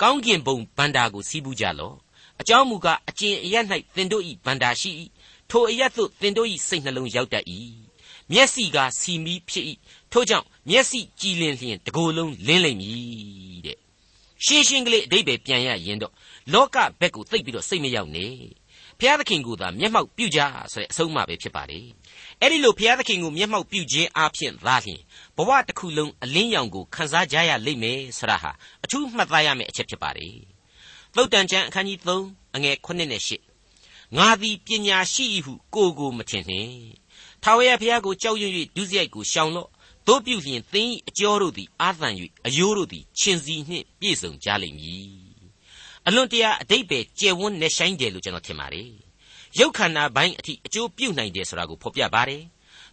[0.02, 1.96] ကောင်းကင်ဘုံဘန္တာကိုစီးပူးကြလော့
[2.40, 3.56] အကြောင်းမူကားအကျင့်အရ၌
[3.96, 4.90] သင်တို့၏ဗန္တာရှိ၏
[5.50, 7.44] ထိုအရသို့သင်တို့၏စိတ်နှလုံးရောက်တတ်၏
[8.32, 9.66] မျက်စိကစီမီးဖြစ်၏
[10.12, 13.78] ထို့ကြောင့်မျက်စိကြည်လင်လျင်တကိုယ်လုံးလင်းလိမ့်မည်တဲ့
[14.44, 16.12] ရှင်းရှင်းကလေးအတိတ်ပဲပြန်ရရင်တော့
[16.52, 18.34] လောကဘက်ကိုသိပ်ပြီးတော့စိတ်မရောက်နဲ့
[18.98, 20.40] ဘုရားသခင်ကိုသာမျက်မှောက်ပြုကြ
[20.72, 21.80] ဆိုတဲ့အဆုံးအမပဲဖြစ်ပါလေ
[22.40, 25.00] အဲ့ဒီလိုဘုရားသခင်ကိုမျက်မှောက်ပြုခြင်းအပြင်သာလျှင်
[25.36, 28.50] ဘဝတစ်ခုလုံးအလင်းရောင်ကိုခန်းစားကြရလိမ့်မယ်ဆိုတာဟာ
[28.84, 30.28] အထူးမှတ်သားရမယ့်အချက်ဖြစ်ပါလေ
[31.16, 33.22] သုတ်တန်ကျမ်းအခန်းကြီး3အငယ်9နဲ့
[33.68, 36.72] 10ငါသည်ပညာရှိ၏ဟု ကိုကိုမထင်နှင့်
[37.42, 39.68] ထာဝရဘုရားကိုကြောက်ရွံ့၍ဒုစရိုက်ကိုရှောင်လော့
[40.06, 42.08] တို့ပြုလျင်သင်၏အကျော်တို့သည်အာသံ၍
[42.46, 45.08] အယိုးတို့သည်ရှင်စီနှင့်ပြည့်စုံကြလိမ့်မည်
[46.06, 48.90] အလွန်တရာအတိတ်ပဲကျယ်ဝန်းနေဆိုင်တယ်လို့ကျွန်တော်ထင်ပါတယ်
[49.58, 52.42] ရုပ်ခန္ဓာပိုင်းအထိအကျိုးပြုနိုင်တယ်ဆိုတာကိုဖော်ပြပါတယ်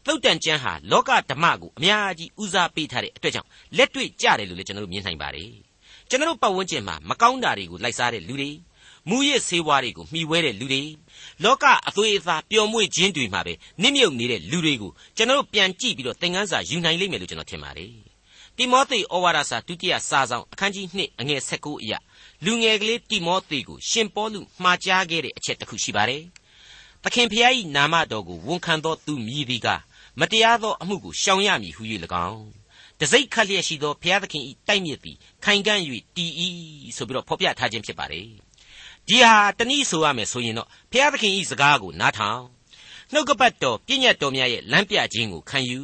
[0.05, 5.51] သုတ်တန်ကျမ်းဟာလောကဓမ္မကိုအများကြီးဦးစားပေးထားတဲ့အတွက်ကြောင့်လက်တွေ့ကြတယ်လို့လည်းကျွန်တော်တို့မြင်နိုင်ပါတယ်
[6.11, 8.51] ကျွန်တော်ပတ်ဝန်းကျင်မှာမကောင်းတာတွေကိုလိုက်စားတဲ့လူတွေ
[9.09, 10.81] မူရစ်ဆေးဝါးတွေကိုမှီဝဲတဲ့လူတွေ
[11.43, 17.91] လောကအသွေးအသားပျော်မွေ့ခြင်းတွေမှာပဲနစ်မြုပ်နေတဲ့လူတွေကိုကျွန်တော်ပြန်ကြည့်ပြီးတော့သင်ခန်းစာယူနိုင်လိမ့်မယ်လို့ကျွန်တော်ထင်ပါတယ်
[18.57, 21.97] တိမောသေဩဝါဒစာဒုတိယစာဆောင်အခန်းကြီး2အငယ်19အရာ
[22.45, 26.23] လူငယ်ကလေးတိမောသေကိုရှင်ပေါလုမှားကြားခဲ့တဲ့အချက်တစ်ခုရှိပါတယ်
[27.03, 29.67] သခင်ဖျား၏နာမတော်ကိုဝန်ခံသောသူမြည်သည်က
[30.19, 31.81] မတရားသောအမှုကိုရှောင်ရမည်ဟု၍၎
[32.29, 32.60] င်း
[33.01, 35.81] တစိ့ခတ်လျက်ရှိသောဘုရားသခင်၏တိုက်မြစ်သည်ခိုင်ကန့်၍
[36.15, 36.31] တည်၏
[36.97, 38.27] ဆိုပြီးတော့ဖော်ပြထားခြင်းဖြစ်ပါတယ်
[39.07, 42.41] ဒီဟာတနည်းဆိုရမယ်ဆိုရင်တော့ဘုရားသခင်၏စကားကိုနားထောင်
[43.13, 45.81] နှုတ်ကပတ်တော်ပြည့်ညတ်တော်များရဲ့လမ်းပြခြင်းကိုခံယူ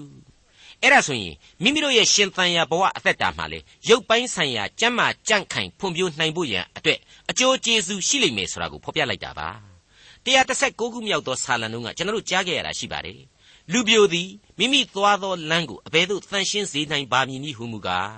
[0.82, 6.99] အဲ့ဒါဆိုရင်မိမိတို့ရဲ့ရှင်သန်ရာဘဝအသက်တာမှာလေရုပ်ပိုင်းဆိုင်ရာကြမ်းမာကြန့်ခိုင်ဖွံ့ဖြိုးနိုင်ဖို့ရန်အတွက်
[7.30, 9.49] အကျိုးကျေးဇူးရှိလိမ့်မယ်ဆိုတာကိုဖော်ပြလိုက်တာပါ
[10.25, 13.19] 136ခုမြောက်သောဆာလံတို့ကကျွန်တော်တို့ကြားခဲ့ရတာရှိပါတယ်
[13.71, 18.11] လူပြိုသည် မိမိသွားသောလမ်းကိုအဘယ်သို့သန့်ရှင်းစေနိုင်ပါမည်နည်းဟုမူကား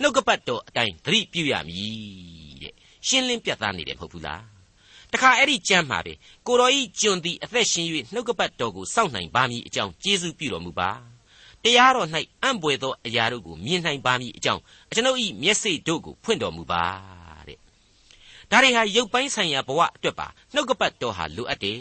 [0.00, 2.74] နှုတ်ကပတ်တော်အတိုင်းသတိပြုရမည်တဲ့
[3.06, 4.44] ရှင်းလင်းပြသနေတယ်မဟုတ်ဘူးလား
[5.12, 6.12] တခါအဲ့ဒီကြမ်းမှာပဲ
[6.46, 10.90] ကိုတော်ဤကျွန်သည်အသက်ရှင်၍နှုတ်ကပတ်တော်ကိုစောင့်နိုင်ပါမည်အကြောင်းကျေးဇူးပြုတော်မူပါ
[11.64, 12.08] တရားတော်၌
[12.42, 14.60] အံ့ဘွယ်သောအရာတို့ကိုမြင်နိုင်ပါမည်အကြောင်း
[14.94, 16.84] ကျွန်ုပ်ဤမျက်စိတို့ကိုဖွင့်တော်မူပါ
[17.48, 17.58] တဲ့
[18.50, 21.80] ဒါတွေဟာရုပ်ပိုင်းဆိုင်ရာဘဝအတွက်ပါနှုတ်ကပတ်တော်ဟာလိုအပ်တယ်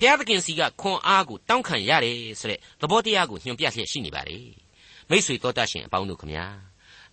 [0.00, 4.38] ဘုရားသခင်စီကခွန်အားကိုတောင်းခံရတယ်ဆိုတဲ့သဘောတရားကိုညွှန်ပြလျက်ရှိနေပါလေ
[5.10, 6.46] မိษွေတော်တတ်ရှင်အပေါင်းတို့ခမညာ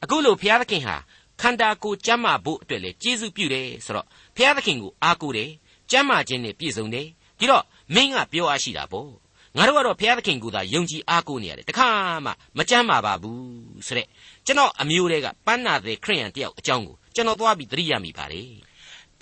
[0.03, 0.95] အခုလိုဘုရားသခင်ဟာ
[1.41, 5.49] ခန္ဓာကိုယ်ကျမ်းမာဖို့အတွက်လေကျေးဇူးပြုတယ်ဆိုတော့ဘုရားသခင်ကိုအားကိုးတယ်
[5.91, 7.07] ကျမ်းမာခြင်းနဲ့ပြည့်စုံတယ်
[7.39, 7.63] ဒီတော့
[7.95, 9.09] မင်းကပြောအားရှိတာပေါ့
[9.57, 11.87] ငါတို့ကတော့ဘုရားသခင်ကိုသာယုံကြည်အားကိုးနေရတယ်တခါ
[12.25, 14.07] မှမကြမ်းမာပါဘူးဆိုတဲ့
[14.45, 18.49] ကျွန်တော်အမျိုးတွေကပန်းနာတဲ့ခရိယန်တယောက်အကြောင်းကိုကျွန်တော်သွားပြီးသတိရမိပါတယ်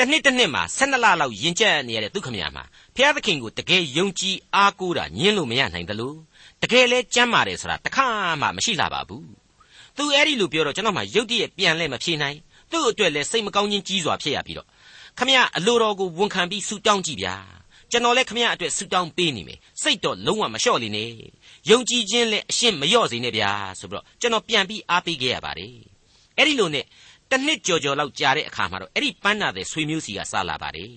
[0.02, 2.64] တတစ်နှစ်တစ်နှစ်မှာ12လလောက်ယဉ်ကျက်နေရတဲ့ဒုက္ခမြာမှာ
[2.96, 6.18] ဘုရားသခင်ကိုတကယ်ယုံကြည်အားကိုးတာညင်းလို့မရနိုင်တယ်လို့
[6.62, 8.08] တကယ်လဲကြမ်းပါတယ်ဆိုတာတခါ
[8.42, 9.26] မှမရှိလာပါဘူး
[9.98, 12.38] သူအဲ့ဒီလိုပြောတော့ကျွန်တော်မှရုတ်တရက်ပြန်လဲမဖြေနိုင်
[12.72, 14.68] သူ့အတွက်လဲစိတ်မကောင်းခြင်းကြီးစွာဖြစ်ရပြီးတော့
[15.18, 17.36] ခမရအလိုတော်ကိုဝန်ခံပြီးဆူတောင်းကြည့်ဗျာ
[17.92, 21.10] ကျွန်တော်လဲခမရအတွက်ဆူတောင်းပေးနေမယ်စိတ်တော့လုံးဝမလျှော့လေနဲ့
[21.70, 25.76] ယုံကြည်ခြင်းလဲအရှင်းမလျော့စေနဲ့ဗျာဆိုပြီးတော့ကျွန်တော်ပြန်ပြီးအားပေးခဲ့ရပါတယ်
[26.38, 26.86] အဲ့ဒီလိုနဲ့
[27.32, 30.92] တစ်နှစ်ကြော်ကြော်လောက်ကြာတဲ့အခါမှာတော့အဲ့ဒီပန်းနာတဲ့ဆွေမျိုးစီကစလာပါတယ်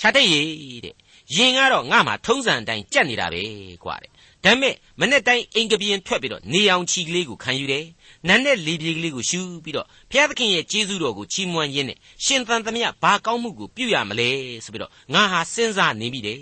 [0.00, 0.42] ခြာတဲ့ရေ
[0.84, 0.94] တဲ့
[1.36, 3.42] ရင်ကတော့ငါမှထုံးစံအတိုင်းကြက်နေတာပဲ
[3.84, 4.10] ကွာတဲ့
[4.44, 7.84] ဒါပေမဲ့မနေ့တိုင်းအင်္ဂပြင်းထွက်ပြီးတော့နေအောင်ချီကလေးကိုခံယူတယ်
[8.28, 14.28] နန်းနဲ့လေပြေကလေးကိုရှူပြီးတော့ဘုရားသခင်ရဲ့ကျေးဇူးတော်ကိုချီးမွမ်းရင်းနဲ့ရှင်သန်သမျှဘာကောင်းမှုကိုပြုရမလဲ
[14.64, 16.40] ဆိုပြီးတော့ငါဟာစဉ်းစားနေမိတယ်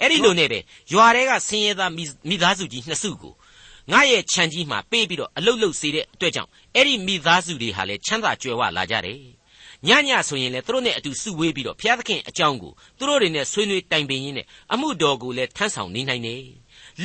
[0.00, 0.58] အဲ့ဒီလိုနဲ့ပဲ
[0.92, 1.92] ရွာတွေကဆင်းရဲသား
[2.28, 3.32] မိသားစုကြီးနှစ်စုကို
[3.92, 9.20] ငါရဲ့ခြံကြီးမှာပေးပြီးတော့အလုတ်လုတ်စေတဲ့အတွက်ကြောင့်အဲ့ဒီမိသားစုတွေဟာလည်းချမ်းသာကြွယ်ဝလာကြတယ်
[9.86, 16.42] ညညဆိုရင်လေသူတို့နဲ့အတူစုဝေးပြီးတော့ဘုရားသခင်အကြောင်းကိုသူတို့တွေနဲ့ဆွေးနွေးတိုင်ပင်ရင်းနဲ့အမှုတော်ကိုလည်းထမ်းဆောင်နေနိုင်တယ်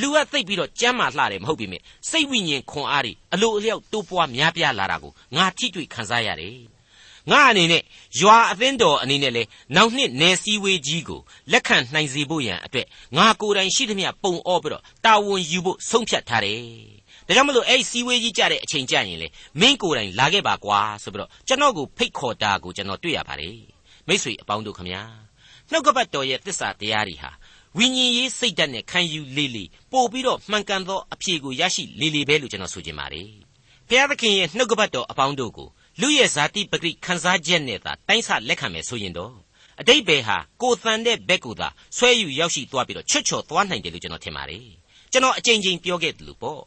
[0.00, 1.78] လူကသိပ်ပြီးတော့ကြမ်းမာလှတယ်မဟုတ်ပြီမြ
[2.10, 6.56] စိတ်ဝိညာဉ်ခွန်အားတွေအလိုအလျောက်တိုးပွားများပြားလာတာကိုငါထိတွေ့ခံစားရတယ်
[7.30, 7.82] ငါအနေနဲ့
[8.20, 9.42] ရွာအသင်းတော်အနေနဲ့လေ
[9.76, 11.20] နောက်နှစ်နယ်စည်းဝေးကြီးကို
[11.52, 16.60] လက်ခံနိုင်စေဖို့ရန်အတွက်ငါကိုယ်တိုင်ရှိသမျှပုံအောပြီးတော့တာဝန်ယူဖို့ဆုံးဖြတ်ထားတယ်
[17.26, 19.28] ဒါကြောင့်မလို့အဲ့ဒီစီဝေးကြီးကြတဲ့အချိန်ကြရင်လေ
[19.60, 23.56] မင်းကိုယ်တိုင်လာခဲ့ပါကွာဆိုပြီးတော့ကျွန်တော်ကိုဖိတ်ခေါ်တာကိုကျွန်တော်တွေ့ရပါတယ်
[24.06, 25.02] မိတ်ဆွေအပေါင်းတို့ခမညာ
[25.70, 27.30] နှုတ်ကပတ်တော်ရဲ့သစ္စာတရားတွေဟာ
[27.78, 33.28] ဝိညာဉ်ရေးစိတ်ဓာတ်နဲ့ခံယူလေလေပို့ပြီးတော့မှန်ကန်သောအဖြေကိုရရှိလေလေပဲလို့ကျွန်တော်ဆိုချင်ပါတယ်
[33.88, 35.68] ဘုရားသခင်ရဲ့နှုတ်ကပတ်တော်အပေါင်းတို့ကို
[36.00, 39.34] လူရဲ့ဇာတိပဂိခန်းစားချက်နဲ့သာတိုင်းဆလက်ခံမယ်ဆိုရင်တော့
[39.80, 44.66] အတိတ်ဘယ်ဟာကိုတန်တဲ့ဘက်ကိုသာဆွဲယူရောက်ရှိသွားပြီးတော့ချွတ်ချော်သွားနိုင်တယ်လို့ကျွန်တော်ထင်ပါတယ်
[45.12, 46.60] ကျွန်တော်အကြိမ်ကြိမ်ပြောခဲ့တယ်လို့ပေါ့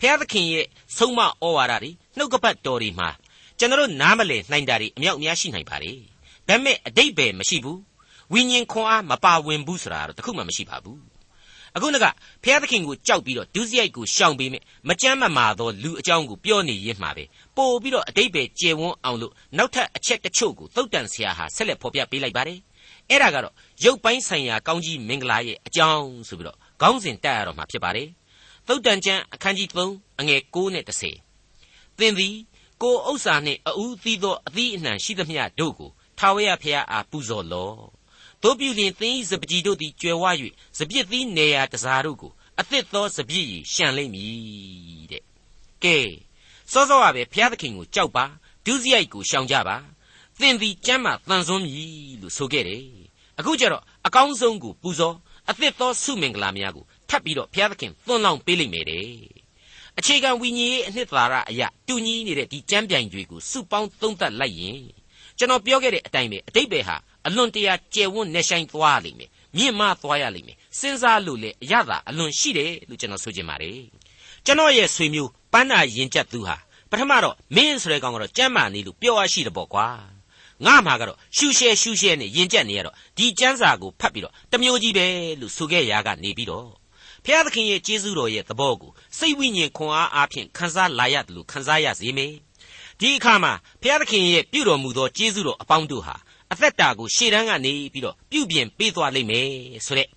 [0.00, 0.66] ဘုရားသခင်ရဲ့
[0.96, 3.08] ဆုံးမဩဝါဒတွေနှုတ်ကပတ်တော်တွေမှာ
[3.58, 5.92] ကျွန်တော်နားမလည်နိုင်တာတွေအမြောက်အများရှိနိုင်ပါလေ
[6.48, 7.80] ဒါပေမဲ့အတိတ်ပဲမရှိဘူး
[8.32, 11.11] ဝိညာဉ်ခွန်အားမပါဝင်ဘူးဆိုတာတော့တခုမှမရှိပါဘူး
[11.76, 12.04] အခုနက
[12.42, 17.24] ဘုရားသခင်ကိုကြောက်ပြီးတော့ဒုစရိုက်ကိုရှောင်ပေးမယ်မကြမ်းမမာသောလူအကြောင်းကိုပြောနေရင်းမှာပဲ
[17.56, 22.58] ပို့ပြီးတော့အတိတ်ပဲကျေဝန်းအောင်လို့နောက်ထပ်အချက်တချို့ကိုသုတ်တန်ဆရာဟာဆက်လက်ဖော်ပြပေးလိုက်ပါတယ်
[23.08, 23.54] အဲ့ဒါကတော့
[23.84, 28.08] ရုပ်ပိုင်းဆိုင်ရာကောင်းကြီးမင်္ဂလာရဲ့အကြောင်းဆိုပြီးတော့ခေါင်းစဉ်တက်ရတော့မှာဖြစ်ပါတယ်
[28.66, 30.84] သုတ်တန်ကျမ်းအခန်းကြီး3အငယ်9နဲ့
[31.40, 32.34] 10သင်သည်
[32.82, 37.76] ကိုဥစ္စာနှင့်အဦးသီးသောအသီးအနှံရှိသမျှတို့ကိုထာဝရဘုရားအားပူဇော်လော့
[38.42, 40.24] တို့ပြုလျင်သင်၏စပကြီးတို့သည်ကျွယ်ဝ၍
[40.78, 45.22] စပြစ်သီးနေရာတစားတို့ကိုအသစ်သောစပြည့်ရရှံလိမ့်မည်တဲ့
[45.82, 45.98] ကဲ
[46.72, 48.24] စောစောကပဲဘုရားသခင်ကိုကြောက်ပါ
[48.66, 49.76] ဒုစရိုက်ကိုရှောင်ကြပါ
[50.40, 52.84] သင်သည်ကျမ်းမာတန်ဆွမ်းမည်လို့ဆိုခဲ့တယ်
[53.38, 55.16] အခုကျတော့အကောင်းဆုံးကိုပူဇော်
[55.50, 59.06] အသစ်သောဆုမင်္ဂလာများကိုထပ်ပြီးတော့ဘုရားသခင်သွန်လောင်းပေးလိမ့်မယ်တဲ့
[59.98, 64.82] အခြေခံဝိညာဉ်ရေးအနှစ်သာရအရာတူညီနေတဲ့ဒီကျမ်းပြိုင်တွေကိုစုပေါင်းသုံးသပ်လိုက်ရင်
[65.38, 73.80] ကျွန်တော်ပြောခဲ့တဲ့အတိုင်းပဲအတိတ်ပဲဟာ အလွန်တရာကျယ်ဝန်းနေဆိုင်သွားလိမ့်မယ်မြင့်မသွားရလိမ့်မယ်စဉ်းစားလို့လေအရသာအလွန်ရှိတယ်လို့ကျွန်တော်ဆိုချင်ပါတယ်
[74.44, 76.56] ကျွန်တော်ရဲ့ဆွေမျိုးပန်းနာရင်ကျက်သူဟာ
[76.90, 79.86] ပထမတော့မင်းဆိုတဲ့ကောင်ကတော့ကြမ်းမာနေလို့ပြောရရှိတယ်ပေါ့ကွာ
[80.64, 85.06] ငါမှာကတော့ရှူရှဲရှူရှဲနဲ့ရင်ကျက်နေရတော့ဒီကျမ်းစာကိုဖတ်ပြီးတော့တမျိုးကြီးပဲ
[85.40, 86.68] လို့ဆိုခဲ့ရာကနေပြီးတော့
[87.24, 92.32] ဖျားသခင်ရဲ့ကျေးဇူးတော်ရဲ့သဘောကိုစိတ်ဝိညာဉ်ခွန်အားအားဖြင့်ခန်းစားလာရတယ်လို့ခန်းစားရစေမယ်
[93.00, 96.16] ဒီအခါမှာဖျားသခင်ရဲ့ပြုတော်မူသောကျေးဇူးတော်အပေါင်းတို့ဟာ
[96.52, 99.48] အသက်တာကိုရှေ့တန်းကနေပြီးတော့ပြုပြင်ပေးသွားလိမ့်မယ်
[99.86, 100.08] ဆိုတဲ့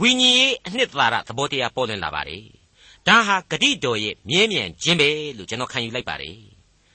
[0.00, 2.44] ဝိညာဉ်ရေးအနှစ်သာရသဘောတရားပေါ်လွင်လာပါတယ်
[3.06, 6.38] ဒါဟာဂတိတော်ရဲ့မြဲမြံခြင်းပဲလို့ကျွန်တော်ခံယူလိုက်ပါတယ်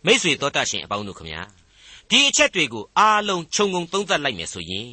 [0.06, 1.42] မိษွေတော်တတ်ရှင်အပေါင်းတို့ခမညာ
[2.10, 4.92] ဒီအချက်တွေကိုအားလုံးခြုံငုံသုံးသပ်လိုက်မယ်ဆိုရင်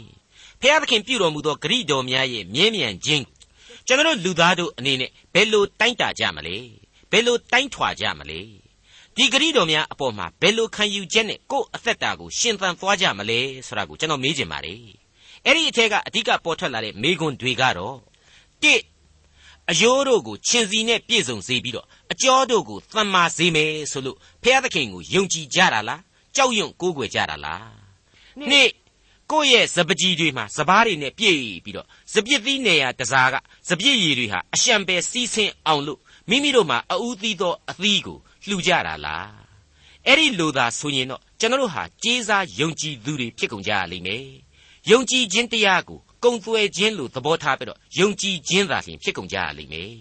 [0.60, 3.24] ဖျားသခင်ပြုတော်မူသောဂရိတော်များရဲ့မြဲမြံခြင်း
[3.86, 6.56] ကျွန်တော်လူသားတို့အနေနဲ့ဘယ်လိုတိုင်းတာကြမလဲ
[7.10, 8.40] ဘယ်လိုတိုင်းထွာကြမလဲ
[9.18, 14.80] ဒီဂရိတော်များအပေါ်မှာဘယ်လိုခံယူချက်နဲ့ကိုယ့်အသက်တာကိုရှင်သန်သွားကြမလဲဆိုတာကိုကျွန်တော်မေးချင်ပါတယ်
[15.44, 17.96] အဲ့ဒီအထက်ကအဓိကပေါ်ထွက်လာတဲ့မေခွန်းတွေကတော့
[18.62, 18.74] တိ
[19.70, 26.02] အယိုးတို့ကိုချင်းစီနဲ့ပြည့်စုံစေပြီးတော့အကျော်တို့ကိုသံမာစေမယ်ဆိုလို့ဖျားသခင်ကိုယုံကြည်ကြတာလား
[26.36, 27.68] ကြောက်ရွံ့ကိုးကွယ်ကြတာလား
[28.50, 28.70] နှစ်
[29.30, 33.34] ကိုယ့်ရဲ့စပကြီးတွေမှာစပားတွေနဲ့ပြည့်ပြီးတော့စပြစ်သီးနေရတစားက
[33.68, 36.00] စပြစ်ရည်တွေဟာအရှံပဲစီးဆင်းအောင်လို့
[36.30, 39.30] မိမိတို့မှာအူးသီးသောအသီးကို လှူကြတာလား
[40.06, 44.24] အဲ့ဒီလိုသာဆိုရင်တော့ကျွန်တော်တို့ဟာကြေးစားယုံကြည်သူတွေဖြစ်ကုန်ကြရလိမ့်မယ်
[44.90, 49.92] ယုံကြည်ခြင်းတရားကိုကုံသွဲခြင်းလို့သဘောထားပြီးတော့ယုံကြည်ခြင်းသာလျှင်ဖြစ်ကုန်ကြရလိမ့်မယ်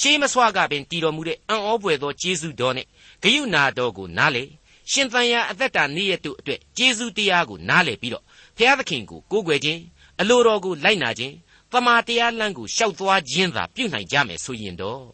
[0.00, 2.86] ရှေးမဆွာကပင်တည်တော်မူတဲ့အံ့ဩပွေသောကျေးဇူးတော်နဲ့
[3.22, 4.44] ဂယုနာတော်ကိုနားလေ
[4.90, 8.24] ရှင်သန်ရာအသက်တာနေ့ရက်တို့အတွက်ကျေးဇူးတရားကိုနားလေပြီးတော့
[8.56, 9.80] ဖျားသခင်ကိုကိုးကွယ်ခြင်း
[10.20, 11.34] အလိုတော်ကိုလိုက်နာခြင်း
[11.72, 15.04] တမာတရားလမ်းကိုရှောက်သွားခြင်းသာပြုနိုင်ကြမယ်ဆိုရင်တော့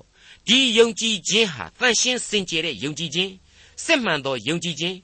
[0.50, 3.32] ဒီယုံကြည်ခြင်းဟာတန်ရှင်းစင်ကြယ်တဲ့ယုံကြည်ခြင်း
[3.84, 4.96] စစ်မှန်သောယုံကြည်ခြင်း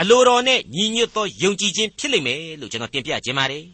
[0.00, 3.64] အလိုတော်နဲ့ညီညွတ်သောယုံကြည်ခြင်းဖြစ်လိမ့်မယ်လို့ကျွန်တော်တင်ပြခြင်းပါတယ်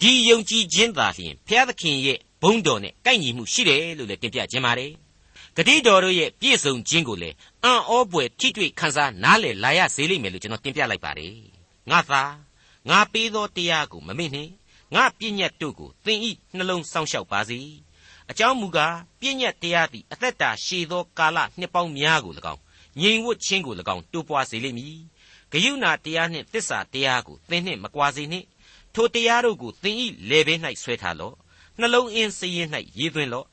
[0.00, 4.92] ဒီယုံကြည်ခြင်းသာလျှင်ဘုရားသခင်ရဲ့ဘုန်းတော်နဲ့ကိုက်ညီမှုရှိတယ်လို့လည်းတင်ပြခြင်းပါတယ်
[5.56, 11.34] ဂတိတော်တို့ရဲ့ပြည့်စုံခြင်းကိုလည်းအံ့ဩပွေထိတွေ့ခန်းစားနားလည်လာရစေလိမ့်မယ်လို့ကျွန်တော်တင်ပြလိုက်ပါတယ်
[11.90, 12.22] ငါသာ
[12.88, 14.52] ငါပေးသောတရားကိုမမေ့နှင့်
[14.94, 17.58] ငါပြည့်ညတ်တို့ကိုသင်ဤနှလုံးစောင့်ရှောက်ပါစေ
[18.30, 22.60] အကြောင်းမူကားပြည့်ညတ်တရားသည်အသက်တာရှည်သောကာလနှစ်ပေါင်းများကို၎င်း
[23.00, 24.98] ငြိမ်ဝတ်ခြင်းကို၎င်းတိုးပွားစေလိမ့်မည်
[25.52, 28.46] ဂယုဏတရားနှင့်တစ္ဆာတရားကိုသင်နှင့်မကွာစေနှင့်
[28.94, 31.34] ထိုတရားတို့ကိုသင်ဤလေဘဲ၌ဆွဲထားလော့
[31.78, 33.46] နှလုံးအင်းစည်ရင်၌ရေးသွင်းလော့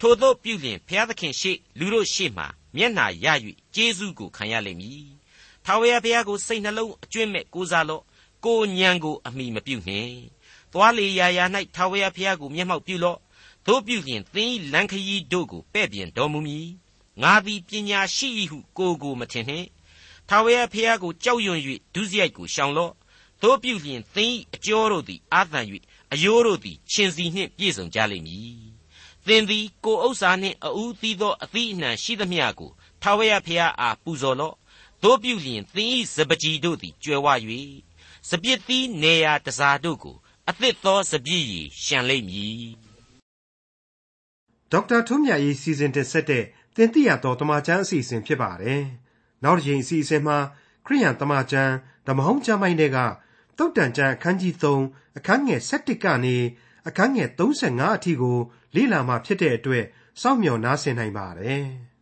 [0.00, 2.44] ထို့သောပြုလျင်ဘုရားသခင်ရှေ့လူတို့ရှေ့မှ
[2.76, 3.26] မျက်နှာရ၍
[3.74, 5.06] ကျေးဇူးကိုခံရလိမ့်မည်။
[5.64, 8.02] ထာဝရဘုရားကိုစိတ်နှလုံးအကျွင့်မဲ့ကိုးစားလော့။
[8.44, 10.14] ကိုညံကိုအမိမပြုနှင့်။
[10.72, 13.18] သွားလေရာရာ၌ထာဝရဘုရားကိုမျက်မှောက်ပြုလော့။
[13.66, 16.68] တို့ပြုလျင်သင်၏လမ်းခရီးတို့ကိုပဲ့ပြင်တော်မူမည်။
[17.22, 19.66] ငါသည်ပညာရှိ၏ဟုကိုကိုမထင်နှင့်။
[20.28, 21.60] ထာဝရဘုရားကိုကြောက်ရွံ့၍
[21.94, 22.92] ဒုစရိုက်ကိုရှောင်လော့။
[23.42, 25.60] တို့ပြုလျင်သင်၏အကျော်တို့သည်အာသံ၍
[26.12, 28.64] အယိုးတို့သည်ရှင်စီနှင့်ပြည့်စုံကြလိမ့်မည်
[29.26, 32.70] သင်သည်ကိုဥစ္စာနှင့်အဦးသီးသောအသီးအနှံရှိသမျှကို
[33.02, 34.56] ထာဝရဘုရားအားပူဇော်လော့
[35.02, 37.28] တို့ပြုလျင်သင်၏စပကြီးတို့သည်ကျွယ်ဝ၍
[38.28, 40.16] စပြစ်သီးနေရာတစားတို့ကို
[40.48, 42.83] အသစ်သောစပြည့်ရည်ရှံလိမ့်မည်
[44.74, 46.44] ဒေါက်တာထွန်းမြတ်ရေးစီစဉ်တင်ဆက်တဲ့
[46.76, 48.82] တင်ပြတော်တမချန်းအစီအစဉ်ဖြစ်ပါတယ်
[49.44, 50.38] နောက်တစ်ချိန်အစီအစဉ်မှာ
[50.86, 51.72] ခရိယန်တမချန်း
[52.06, 52.98] ဓမ္မဟောင်းကျမ်းပိုင်းတွေက
[53.58, 56.36] တုတ်တန်ကျမ်းအခန်းကြီး3အခန်းငယ်7ကနေ
[56.88, 58.38] အခန်းငယ်35အထိကို
[58.74, 59.84] လေ့လာမှဖြစ်တဲ့အတွက်
[60.20, 61.64] စောင့်မျှော်နားဆင်နိုင်ပါတယ်။